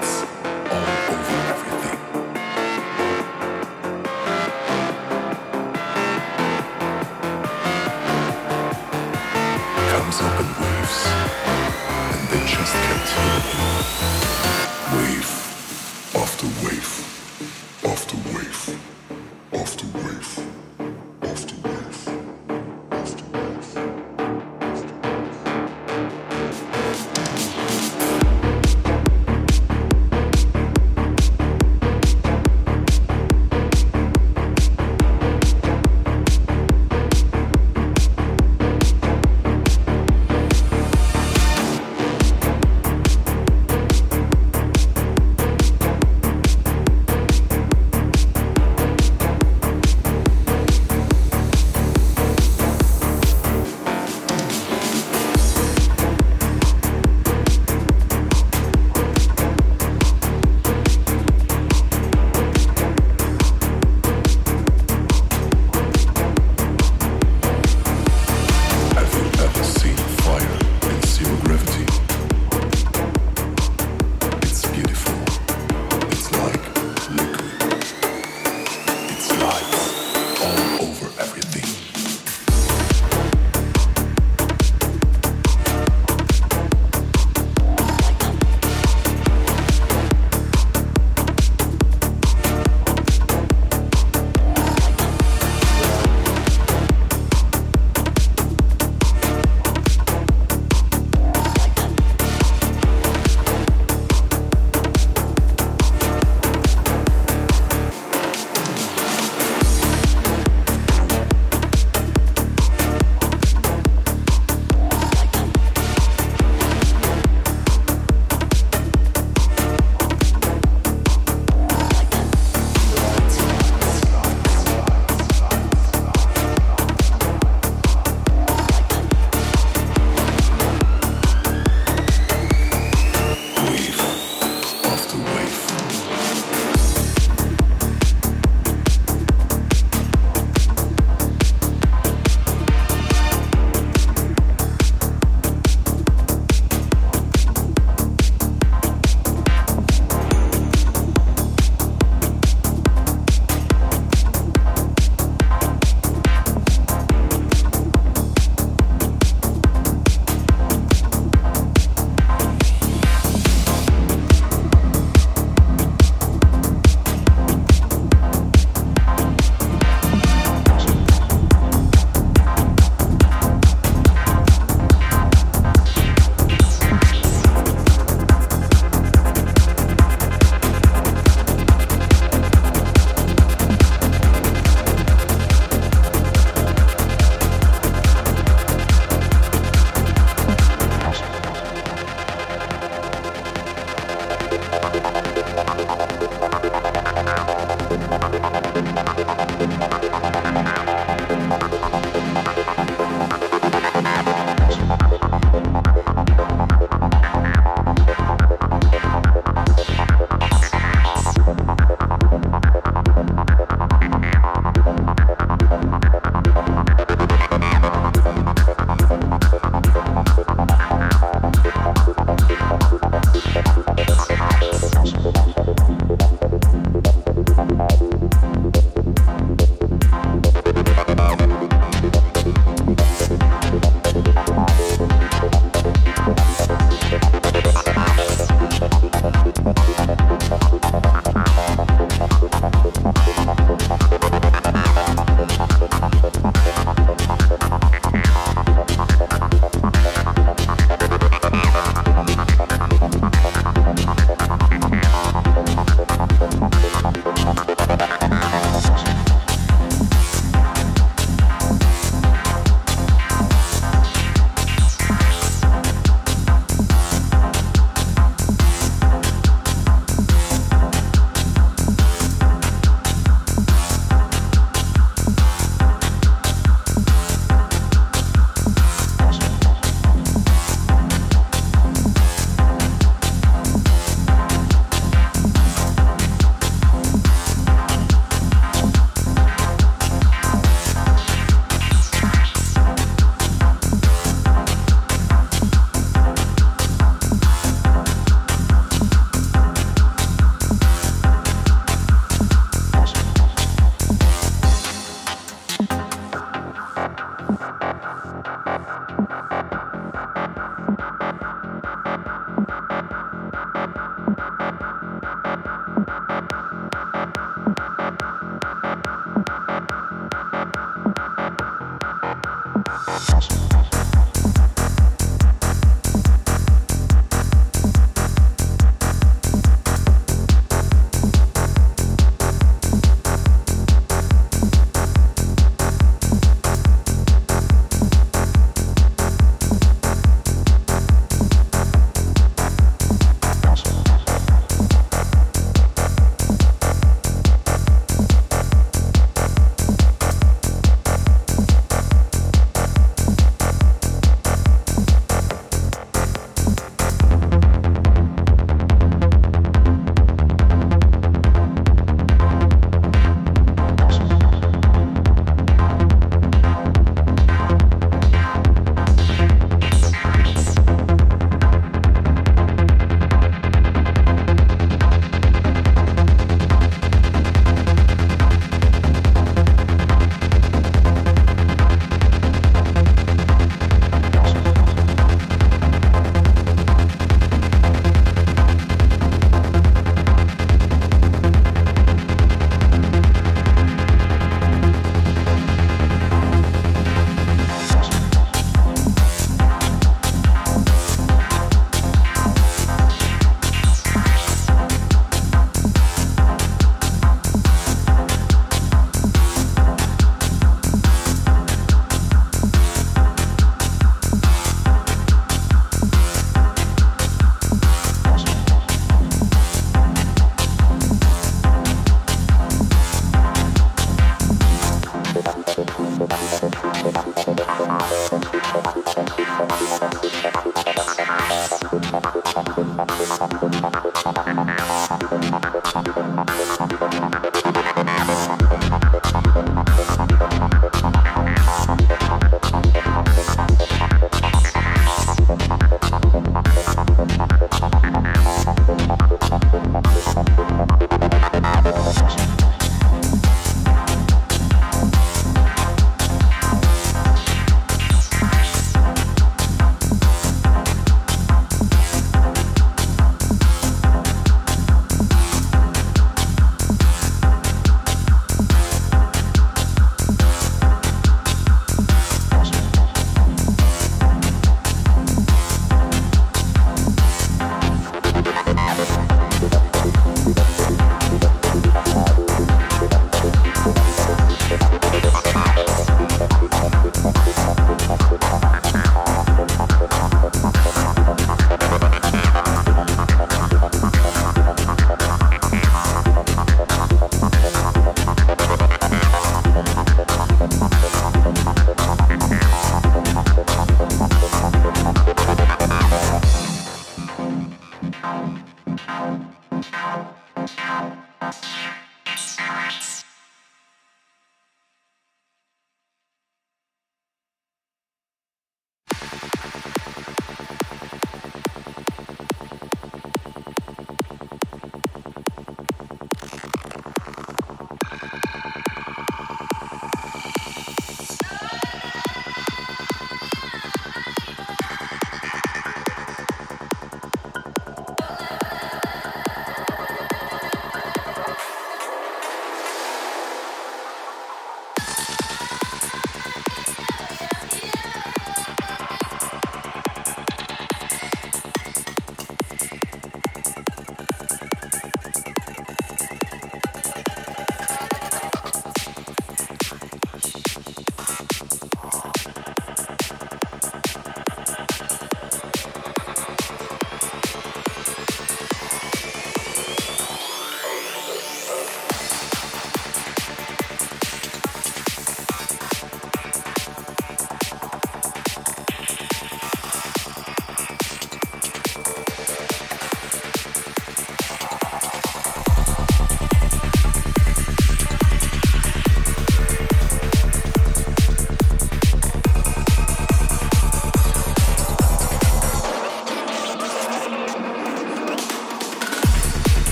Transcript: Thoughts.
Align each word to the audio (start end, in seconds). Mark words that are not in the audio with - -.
Thoughts. 0.00 0.49